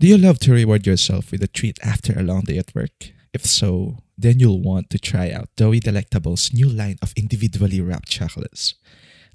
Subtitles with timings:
[0.00, 3.12] Do you love to reward yourself with a treat after a long day at work?
[3.34, 8.08] If so, then you'll want to try out Doughy Delectable's new line of individually wrapped
[8.08, 8.76] chocolates.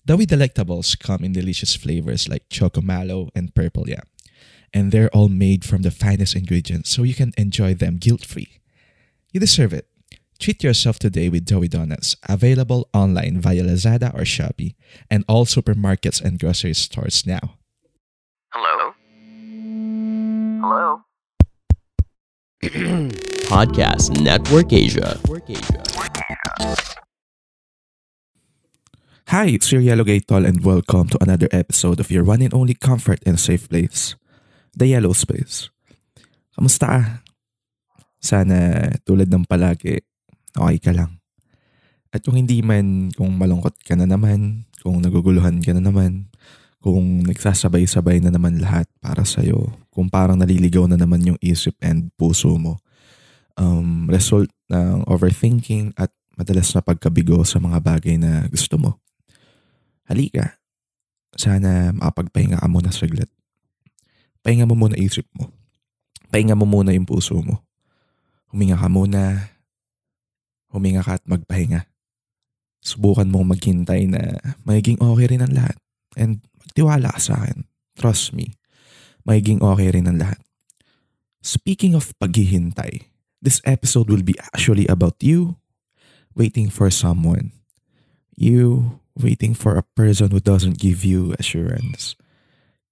[0.07, 4.07] Doughy Delectables come in delicious flavors like Choco Mallow and Purple Yam,
[4.73, 8.59] and they're all made from the finest ingredients so you can enjoy them guilt-free.
[9.31, 9.87] You deserve it.
[10.39, 14.73] Treat yourself today with Doughy Donuts, available online via Lazada or Shopee,
[15.11, 17.59] and all supermarkets and grocery stores now.
[18.51, 18.94] Hello?
[23.45, 25.21] Podcast Network Asia.
[29.29, 32.73] Hi, it's your Yellow Gatol and welcome to another episode of your one and only
[32.73, 34.17] comfort and safe place,
[34.73, 35.69] The Yellow Space.
[36.57, 37.01] Kamusta ka?
[38.17, 40.01] Sana tulad ng palagi,
[40.57, 41.21] okay ka lang.
[42.09, 46.33] At kung hindi man, kung malungkot ka na naman, kung naguguluhan ka na naman,
[46.85, 52.13] kung nagsasabay-sabay na naman lahat para sa'yo, kung parang naliligaw na naman yung isip and
[52.13, 52.77] puso mo,
[53.57, 59.01] um, result ng overthinking at madalas na pagkabigo sa mga bagay na gusto mo.
[60.05, 60.61] Halika.
[61.33, 63.33] Sana makapagpahinga ka muna saglit.
[64.45, 65.49] Pahinga mo muna isip mo.
[66.29, 67.65] Pahinga mo muna yung puso mo.
[68.53, 69.49] Huminga ka muna.
[70.69, 71.89] Huminga ka at magpahinga.
[72.85, 75.81] Subukan mong maghintay na magiging okay rin ang lahat.
[76.13, 77.63] And magtiwala ka sa akin.
[77.95, 78.57] Trust me.
[79.23, 80.41] Magiging okay rin ang lahat.
[81.45, 83.07] Speaking of paghihintay,
[83.39, 85.61] this episode will be actually about you
[86.33, 87.53] waiting for someone.
[88.35, 92.19] You waiting for a person who doesn't give you assurance.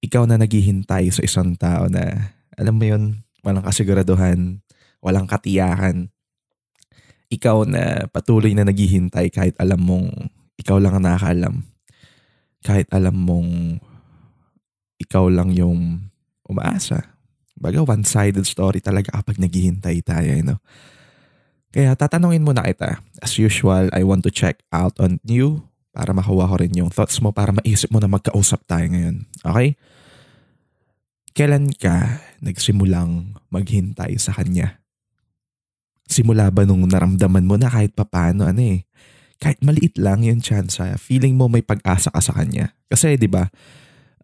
[0.00, 3.04] Ikaw na naghihintay sa isang tao na, alam mo yun,
[3.44, 4.64] walang kasiguraduhan,
[5.04, 6.08] walang katiyakan.
[7.28, 10.08] Ikaw na patuloy na naghihintay kahit alam mong
[10.56, 11.73] ikaw lang ang nakakaalam.
[12.64, 13.78] Kahit alam mong
[14.96, 16.08] ikaw lang yung
[16.48, 17.14] umaasa.
[17.54, 20.60] Baga, one-sided story talaga kapag naghihintay tayo, you know?
[21.74, 23.02] Kaya tatanungin mo na kita.
[23.18, 27.18] As usual, I want to check out on you para makuha ko rin yung thoughts
[27.18, 29.26] mo para maisip mo na magkausap tayo ngayon.
[29.42, 29.74] Okay?
[31.34, 34.78] Kailan ka nagsimulang maghintay sa kanya?
[36.06, 38.86] Simula ba nung naramdaman mo na kahit papano, ano eh,
[39.44, 42.72] kahit maliit lang yung chance, feeling mo may pag-asa ka sa kanya.
[42.88, 43.52] Kasi, di ba,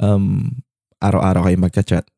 [0.01, 0.49] um,
[0.97, 2.09] araw-araw kayo magka-chat,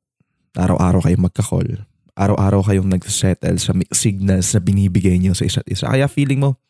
[0.55, 1.83] araw-araw kayo magka-call,
[2.13, 5.89] araw-araw kayong nagsettle sa signals na binibigay niyo sa isa't isa.
[5.89, 6.61] Kaya feeling mo,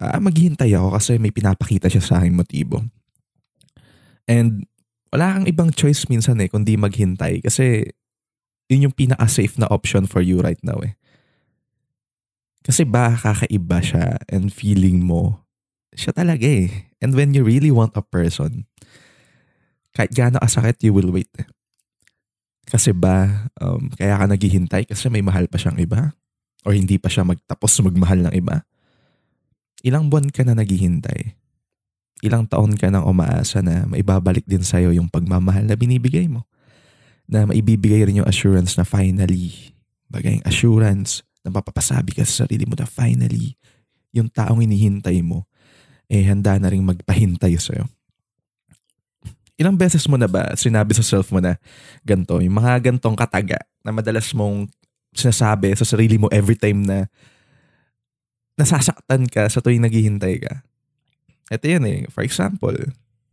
[0.00, 2.80] uh, maghihintay ako kasi may pinapakita siya sa aking motibo.
[4.24, 4.64] And
[5.12, 7.92] wala kang ibang choice minsan eh kundi maghintay kasi
[8.72, 10.96] yun yung pinaka-safe na option for you right now eh.
[12.64, 15.41] Kasi ba kakaiba siya and feeling mo,
[15.92, 16.92] siya talaga eh.
[17.04, 18.64] And when you really want a person,
[19.92, 21.28] kahit gaano kasakit, you will wait.
[22.68, 26.16] Kasi ba, um, kaya ka naghihintay kasi may mahal pa siyang iba?
[26.62, 28.64] Or hindi pa siya magtapos magmahal ng iba?
[29.82, 31.36] Ilang buwan ka na naghihintay?
[32.22, 36.46] Ilang taon ka nang umaasa na maibabalik din sa'yo yung pagmamahal na binibigay mo?
[37.26, 39.74] Na maibibigay rin yung assurance na finally,
[40.06, 43.58] bagay assurance na mapapasabi ka sa sarili mo na finally,
[44.14, 45.50] yung taong inihintay mo,
[46.12, 47.88] eh handa na rin magpahintay sa'yo.
[49.56, 51.56] Ilang beses mo na ba sinabi sa self mo na
[52.04, 54.68] ganto, yung mga gantong kataga na madalas mong
[55.16, 57.08] sinasabi sa sarili mo every time na
[58.60, 60.60] nasasaktan ka sa tuwing naghihintay ka.
[61.48, 62.00] Ito yan eh.
[62.12, 62.76] For example,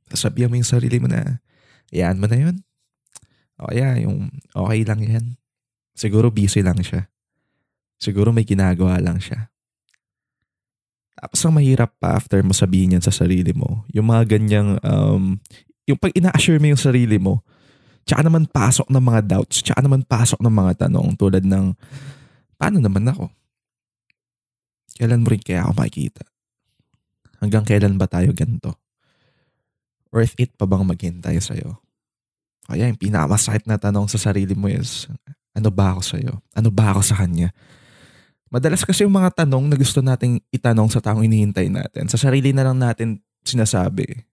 [0.07, 1.43] sasabihan mo yung sarili mo na,
[1.91, 2.63] yan mo na yun.
[3.59, 5.25] O yeah, yung okay lang yan.
[5.91, 7.11] Siguro busy lang siya.
[7.99, 9.51] Siguro may ginagawa lang siya.
[11.19, 15.35] Tapos ang mahirap pa after mo sabihin yan sa sarili mo, yung mga ganyang um,
[15.83, 17.43] yung pag ina-assure mo yung sarili mo,
[18.07, 21.75] tsaka naman pasok ng mga doubts, tsaka naman pasok ng mga tanong tulad ng,
[22.55, 23.27] paano naman ako?
[24.95, 26.23] Kailan mo rin kaya ako makikita?
[27.43, 28.79] Hanggang kailan ba tayo ganito?
[30.13, 31.81] Worth it pa bang maghintay sa'yo?
[32.69, 35.09] Kaya yung pinakamasakit na tanong sa sarili mo is,
[35.57, 36.33] ano ba ako sa'yo?
[36.53, 37.49] Ano ba ako sa kanya?
[38.49, 42.49] Madalas kasi yung mga tanong na gusto nating itanong sa taong inihintay natin, sa sarili
[42.49, 44.25] na lang natin sinasabi.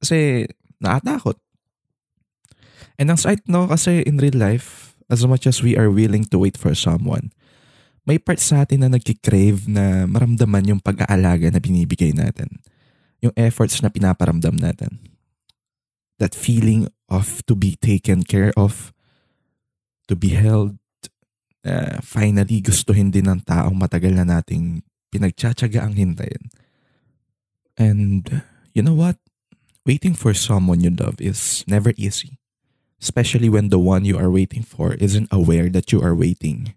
[0.00, 0.44] Kasi
[0.78, 1.40] nakatakot.
[3.00, 6.36] And ang side no, kasi in real life, as much as we are willing to
[6.36, 7.32] wait for someone,
[8.04, 12.60] may part sa atin na nagkikrave na maramdaman yung pag-aalaga na binibigay natin.
[13.20, 14.96] Yung efforts na pinaparamdam natin.
[16.16, 18.96] That feeling of to be taken care of,
[20.08, 20.80] to be held,
[21.66, 26.52] uh, finally gustuhin din ng taong matagal na nating pinagtsatsaga ang hintayin.
[27.78, 28.42] And
[28.74, 29.16] you know what?
[29.86, 32.36] Waiting for someone you love is never easy.
[32.98, 36.74] Especially when the one you are waiting for isn't aware that you are waiting.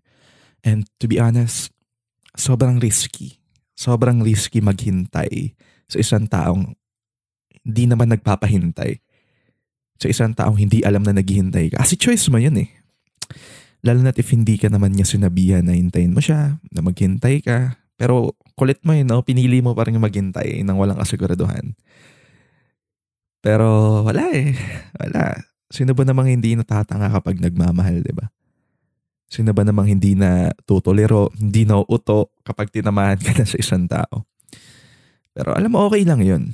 [0.61, 1.73] And to be honest,
[2.37, 3.41] sobrang risky.
[3.73, 5.57] Sobrang risky maghintay
[5.89, 6.77] sa isang taong
[7.65, 9.01] hindi naman nagpapahintay.
[9.97, 11.81] Sa isang taong hindi alam na naghihintay ka.
[11.81, 12.69] Kasi choice mo yun eh.
[13.81, 17.81] Lalo na if hindi ka naman niya sinabihan na hintayin mo siya, na maghintay ka.
[17.97, 19.25] Pero kulit mo yun, no?
[19.25, 21.73] pinili mo pa rin maghintay nang walang kasiguraduhan.
[23.41, 24.53] Pero wala eh.
[25.01, 25.33] Wala.
[25.73, 28.29] Sino ba namang hindi natatanga kapag nagmamahal, di ba?
[29.31, 33.87] Sino ba namang hindi na tutuliro, hindi na uto kapag tinamahan ka na sa isang
[33.89, 34.29] tao?
[35.31, 36.53] Pero alam mo, okay lang yun.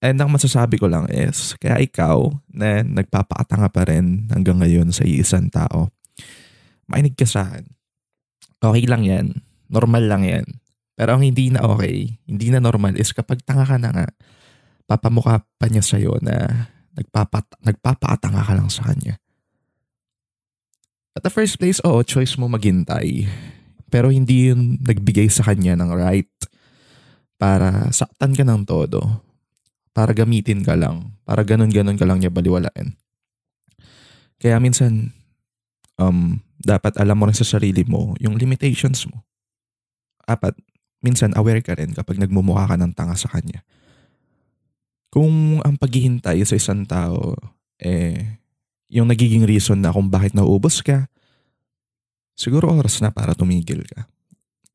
[0.00, 5.04] And ang masasabi ko lang is, kaya ikaw na nagpapakatanga pa rin hanggang ngayon sa
[5.04, 5.92] isang tao,
[6.90, 7.66] mainig ka sa akin.
[8.62, 9.26] Okay lang yan.
[9.70, 10.46] Normal lang yan.
[10.96, 14.06] Pero ang hindi na okay, hindi na normal is kapag tanga ka na nga,
[14.88, 16.66] papamukha pa niya sa'yo na
[16.96, 19.20] nagpapat, nagpapakatanga ka lang sa kanya.
[21.12, 23.28] At the first place, oo, choice mo maghintay.
[23.92, 26.32] Pero hindi yun nagbigay sa kanya ng right
[27.36, 29.24] para saktan ka ng todo.
[29.96, 31.16] Para gamitin ka lang.
[31.24, 32.96] Para ganun-ganun ka lang niya baliwalain.
[34.36, 35.12] Kaya minsan,
[35.96, 36.36] um,
[36.66, 39.22] dapat alam mo rin sa sarili mo yung limitations mo.
[40.26, 40.58] Apat,
[40.98, 43.62] minsan aware ka rin kapag nagmumukha ka ng tanga sa kanya.
[45.14, 47.38] Kung ang paghihintay sa isang tao,
[47.78, 48.42] eh,
[48.90, 51.06] yung nagiging reason na kung bakit nauubos ka,
[52.34, 54.10] siguro oras na para tumigil ka.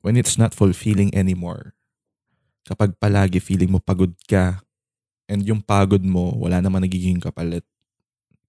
[0.01, 1.77] When it's not fulfilling anymore.
[2.65, 4.63] Kapag palagi feeling mo pagod ka,
[5.29, 7.63] and yung pagod mo, wala naman nagiging kapalit,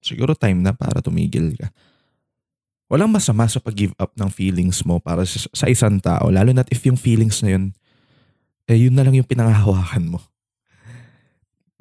[0.00, 1.68] siguro time na para tumigil ka.
[2.92, 6.84] Walang masama sa pag-give up ng feelings mo para sa isang tao, lalo na if
[6.84, 7.72] yung feelings na yun,
[8.68, 10.20] eh yun na lang yung pinangahawakan mo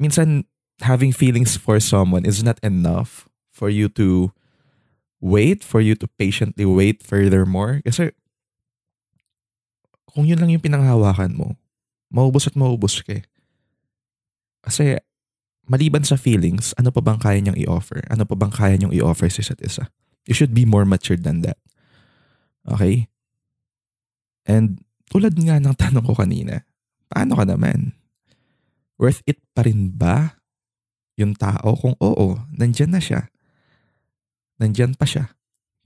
[0.02, 0.50] minsan
[0.81, 4.34] having feelings for someone is not enough for you to
[5.22, 7.86] wait, for you to patiently wait furthermore.
[7.86, 8.10] Kasi
[10.10, 11.54] kung yun lang yung pinanghawakan mo,
[12.10, 13.24] maubos at maubos ka eh.
[14.66, 14.98] Kasi
[15.69, 18.02] maliban sa feelings, ano pa bang kaya niyang i-offer?
[18.10, 19.86] Ano pa bang kaya niyang i-offer sa isa't isa?
[20.29, 21.57] You should be more matured than that.
[22.68, 23.09] Okay?
[24.45, 26.65] And tulad nga ng tanong ko kanina,
[27.09, 28.01] paano ka naman?
[29.01, 30.38] worth it pa rin ba
[31.18, 31.73] yung tao?
[31.73, 33.33] Kung oo, nandyan na siya.
[34.62, 35.33] Nandyan pa siya.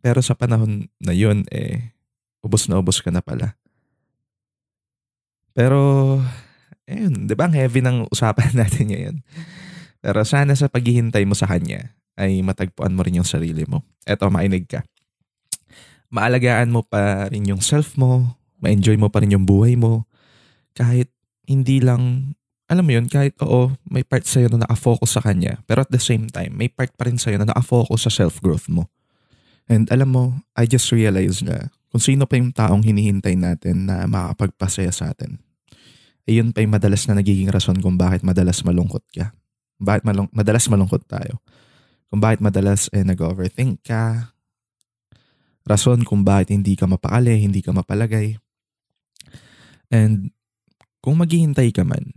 [0.04, 1.96] Pero sa panahon na yun, eh,
[2.44, 3.56] ubos na ubos ka na pala.
[5.56, 6.20] Pero,
[6.84, 9.18] ayun, di ba ang heavy ng usapan natin ngayon?
[10.04, 13.84] Pero sana sa paghihintay mo sa kanya, ay matagpuan mo rin yung sarili mo.
[14.08, 14.84] Eto, mainig ka.
[16.12, 20.08] Maalagaan mo pa rin yung self mo, ma-enjoy mo pa rin yung buhay mo,
[20.76, 21.12] kahit
[21.46, 22.34] hindi lang
[22.66, 26.02] alam mo yun, kahit oo, may part sa'yo na nakafocus sa kanya, pero at the
[26.02, 28.90] same time, may part pa rin sa'yo na nakafocus sa self-growth mo.
[29.70, 30.24] And alam mo,
[30.58, 35.38] I just realized na kung sino pa yung taong hinihintay natin na makakapagpasaya sa atin.
[36.26, 39.30] Ayun pa yung madalas na nagiging rason kung bakit madalas malungkot ka.
[39.78, 41.38] Bakit malung- madalas malungkot tayo.
[42.16, 44.32] Kung bakit madalas eh, nag-overthink ka.
[45.68, 48.40] Rason kung bakit hindi ka mapakali, hindi ka mapalagay.
[49.92, 50.32] And
[51.04, 52.16] kung maghihintay ka man,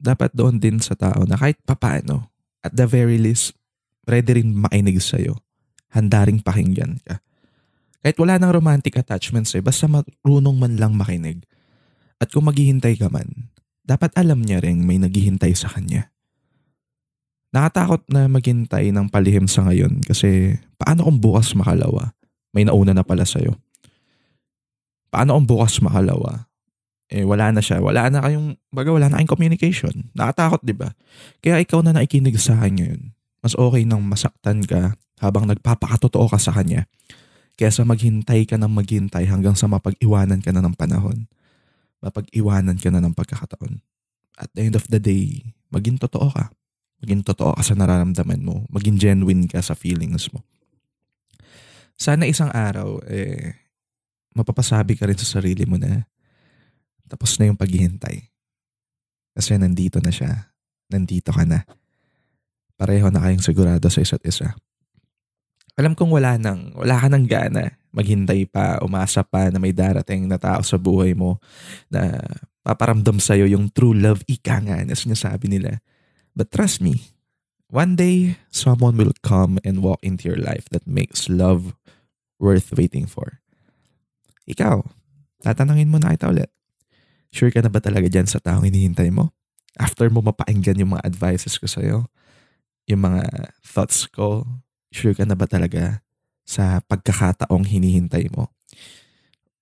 [0.00, 2.32] dapat doon din sa tao na kahit papaano,
[2.64, 3.52] at the very least,
[4.08, 5.36] ready rin makinig sa'yo.
[5.92, 7.20] Handa rin pakinggan ka.
[8.00, 11.44] Kahit wala nang romantic attachments eh, basta marunong man lang makinig.
[12.16, 13.52] At kung maghihintay ka man,
[13.84, 16.08] dapat alam niya rin may naghihintay sa kanya.
[17.48, 22.12] Nakatakot na maghintay ng palihim sa ngayon kasi paano kung bukas makalawa?
[22.52, 23.56] May nauna na pala sa'yo.
[25.08, 26.48] Paano kung bukas makalawa?
[27.08, 27.80] eh wala na siya.
[27.80, 30.12] Wala na kayong, baga wala na kayong communication.
[30.12, 30.92] Nakatakot, di ba?
[31.40, 33.02] Kaya ikaw na naikinig sa akin ngayon.
[33.40, 36.84] Mas okay nang masaktan ka habang nagpapakatotoo ka sa kanya.
[37.58, 41.26] Kesa maghintay ka ng maghintay hanggang sa mapag-iwanan ka na ng panahon.
[42.04, 43.82] Mapag-iwanan ka na ng pagkakataon.
[44.38, 45.42] At the end of the day,
[45.74, 46.54] maging totoo ka.
[47.04, 48.66] Maging totoo ka sa nararamdaman mo.
[48.70, 50.42] Maging genuine ka sa feelings mo.
[51.98, 53.58] Sana isang araw, eh,
[54.34, 56.06] mapapasabi ka rin sa sarili mo na
[57.08, 58.28] tapos na yung paghihintay.
[59.32, 60.52] Kasi nandito na siya.
[60.92, 61.64] Nandito ka na.
[62.78, 64.54] Pareho na kayong sigurado sa isa't isa.
[65.78, 70.28] Alam kong wala nang, wala ka nang gana maghintay pa, umasa pa na may darating
[70.28, 71.40] na tao sa buhay mo
[71.88, 72.20] na
[72.60, 75.80] paparamdam sa'yo yung true love ika nga na sinasabi nila.
[76.38, 77.10] But trust me,
[77.66, 81.74] one day, someone will come and walk into your life that makes love
[82.38, 83.42] worth waiting for.
[84.46, 84.86] Ikaw,
[85.42, 86.54] tatanungin mo na kita ulit.
[87.34, 89.34] Sure ka na ba talaga dyan sa taong hinihintay mo?
[89.74, 92.06] After mo mapakinggan yung mga advices ko sa'yo,
[92.86, 94.46] yung mga thoughts ko,
[94.88, 96.00] Sure ka na ba talaga
[96.48, 98.48] sa pagkakataong hinihintay mo?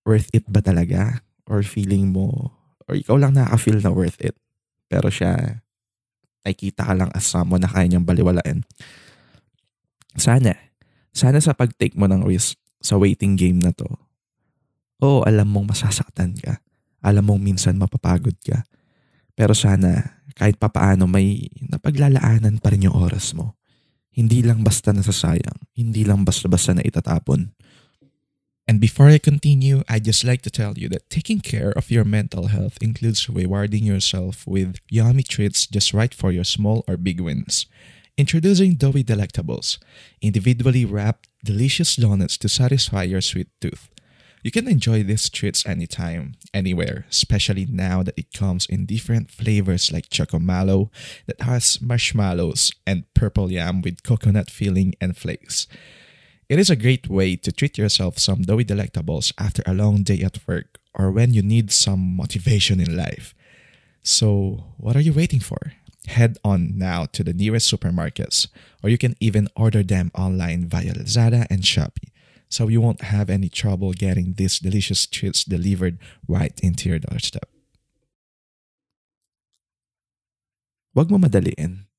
[0.06, 1.26] Worth it ba talaga?
[1.50, 2.54] Or feeling mo,
[2.86, 4.34] or ikaw lang nakaka-feel na worth it?
[4.90, 5.62] Pero siya,
[6.46, 8.62] nakikita ka lang as someone na kaya niyang baliwalain.
[10.14, 10.54] Sana,
[11.10, 13.90] sana sa pag-take mo ng risk sa waiting game na to,
[15.02, 16.62] oo, alam mong masasaktan ka.
[17.02, 18.62] Alam mong minsan mapapagod ka.
[19.34, 23.58] Pero sana, kahit papaano may napaglalaanan pa rin yung oras mo.
[24.16, 25.76] Hindi lang basta nasasayang.
[25.76, 27.52] Hindi lang basta-basta na itatapon.
[28.68, 32.04] And before I continue, I'd just like to tell you that taking care of your
[32.04, 37.20] mental health includes rewarding yourself with yummy treats just right for your small or big
[37.20, 37.66] wins.
[38.18, 39.78] Introducing Doughy Delectables,
[40.20, 43.88] individually wrapped, delicious donuts to satisfy your sweet tooth.
[44.42, 49.92] You can enjoy these treats anytime, anywhere, especially now that it comes in different flavors
[49.92, 50.90] like Chocomalo
[51.26, 55.68] that has marshmallows and purple yam with coconut filling and flakes.
[56.48, 60.22] It is a great way to treat yourself some doughy delectables after a long day
[60.22, 63.34] at work or when you need some motivation in life.
[64.02, 65.58] So, what are you waiting for?
[66.06, 68.46] Head on now to the nearest supermarkets,
[68.80, 72.14] or you can even order them online via Lazada and Shopee
[72.48, 75.98] so you won't have any trouble getting these delicious treats delivered
[76.28, 77.50] right into your doorstep.
[80.94, 81.90] Huwag mo madaliin.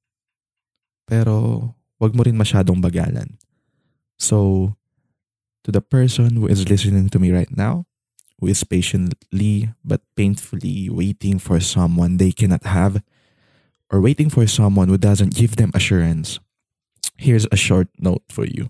[1.06, 3.38] Pero huwag mo rin masyadong bagalan.
[4.18, 4.76] So,
[5.64, 7.86] to the person who is listening to me right now,
[8.40, 13.02] who is patiently but painfully waiting for someone they cannot have,
[13.92, 16.40] or waiting for someone who doesn't give them assurance,
[17.18, 18.70] here's a short note for you.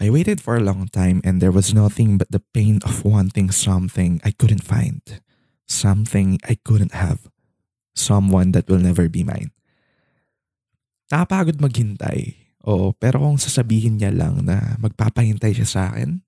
[0.00, 3.50] I waited for a long time and there was nothing but the pain of wanting
[3.50, 5.00] something I couldn't find,
[5.66, 7.30] something I couldn't have,
[7.94, 9.52] someone that will never be mine.
[11.12, 16.20] Nakapagod maghintay, oo, pero kung sasabihin niya lang na magpapahintay siya sa akin,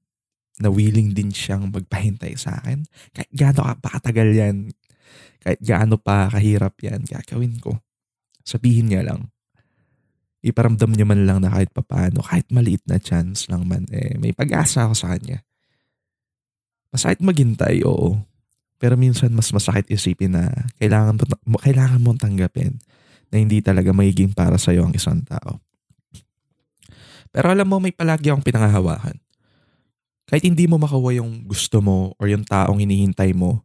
[0.57, 4.57] na willing din siyang magpahintay sa akin, kahit gaano ka pa katagal yan,
[5.45, 7.77] kahit gaano pa kahirap yan, gagawin ko.
[8.41, 9.29] Sabihin niya lang,
[10.41, 14.33] iparamdam niya man lang na kahit papaano, kahit maliit na chance lang man, eh, may
[14.33, 15.45] pag-asa ako sa kanya.
[16.95, 18.17] Masakit maghintay, oo.
[18.77, 22.77] Pero minsan mas masakit isipin na kailangan, mo, kailangan mong tanggapin
[23.33, 25.66] na hindi talaga magiging para sa'yo ang isang tao.
[27.37, 29.21] Pero alam mo, may palagi akong pinangahawakan.
[30.25, 33.61] Kahit hindi mo makuha yung gusto mo or yung taong hinihintay mo,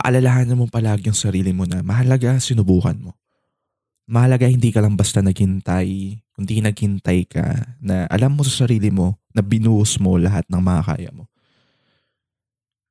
[0.00, 3.20] paalalahanan mo palagi yung sarili mo na mahalaga sinubukan mo
[4.10, 9.22] mahalaga hindi ka lang basta naghintay, kundi naghintay ka na alam mo sa sarili mo
[9.30, 11.30] na binuhos mo lahat ng makakaya mo.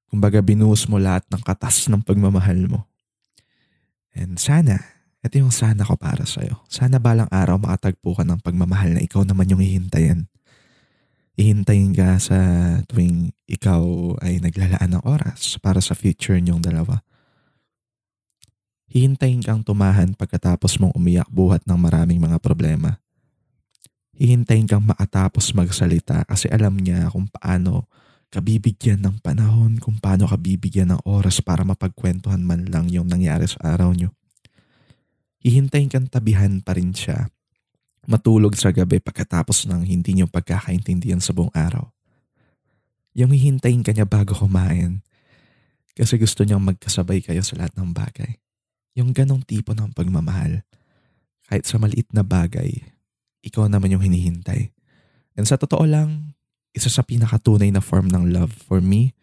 [0.07, 2.87] Kumbaga binuhos mo lahat ng katas ng pagmamahal mo.
[4.15, 4.79] And sana,
[5.19, 6.63] ito yung sana ko para sa'yo.
[6.71, 10.31] Sana balang araw makatagpo ka ng pagmamahal na ikaw naman yung hihintayin.
[11.39, 12.37] Ihintayin ka sa
[12.87, 13.79] tuwing ikaw
[14.23, 17.03] ay naglalaan ng oras para sa future niyong dalawa
[18.89, 22.97] hihintayin kang tumahan pagkatapos mong umiyak buhat ng maraming mga problema.
[24.19, 27.87] Hihintayin kang makatapos magsalita kasi alam niya kung paano
[28.29, 33.73] kabibigyan ng panahon, kung paano kabibigyan ng oras para mapagkwentuhan man lang yung nangyari sa
[33.73, 34.11] araw niyo.
[35.39, 37.31] Hihintayin kang tabihan pa rin siya,
[38.03, 41.87] matulog sa gabi pagkatapos ng hindi niyo pagkakaintindihan sa buong araw.
[43.15, 44.99] Yung hihintayin ka niya bago kumain
[45.95, 48.39] kasi gusto niyang magkasabay kayo sa lahat ng bagay.
[48.99, 50.63] Yung ganong tipo ng pagmamahal.
[51.47, 52.83] Kahit sa maliit na bagay,
[53.43, 54.75] ikaw naman yung hinihintay.
[55.39, 56.35] And sa totoo lang,
[56.75, 59.15] isa sa pinakatunay na form ng love for me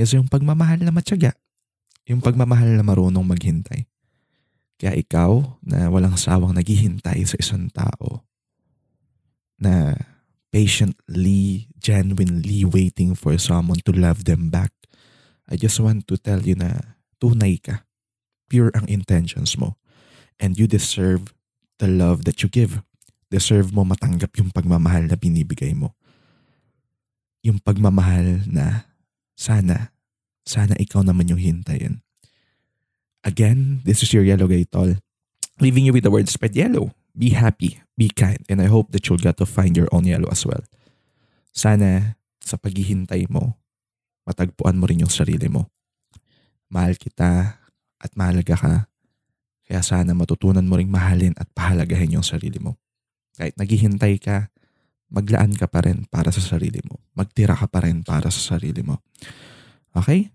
[0.00, 1.36] is yung pagmamahal na matyaga.
[2.08, 3.91] Yung pagmamahal na marunong maghintay.
[4.82, 8.26] Kaya ikaw na walang sawang naghihintay sa isang tao
[9.62, 9.94] na
[10.50, 14.74] patiently, genuinely waiting for someone to love them back,
[15.46, 17.86] I just want to tell you na tunay ka
[18.50, 19.78] pure ang intentions mo.
[20.42, 21.30] And you deserve
[21.78, 22.82] the love that you give.
[23.30, 25.94] Deserve mo matanggap yung pagmamahal na binibigay mo.
[27.46, 28.90] Yung pagmamahal na
[29.38, 29.94] sana,
[30.42, 32.02] sana ikaw naman yung hintayin.
[33.22, 34.98] Again, this is your Yellow Gay Tol.
[35.62, 36.90] Leaving you with the word spread yellow.
[37.14, 40.32] Be happy, be kind, and I hope that you'll get to find your own yellow
[40.32, 40.64] as well.
[41.52, 43.60] Sana sa paghihintay mo,
[44.24, 45.68] matagpuan mo rin yung sarili mo.
[46.72, 47.62] Mahal kita,
[48.02, 48.74] at mahalaga ka.
[49.62, 52.74] Kaya sana matutunan mo ring mahalin at pahalagahin yung sarili mo.
[53.38, 54.50] Kahit naghihintay ka,
[55.08, 56.98] maglaan ka pa rin para sa sarili mo.
[57.14, 58.98] Magtira ka pa rin para sa sarili mo.
[59.94, 60.34] Okay?